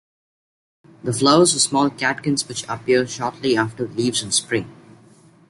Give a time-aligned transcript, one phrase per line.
[1.03, 4.67] The flowers are small catkins which appear shortly after the leaves in spring.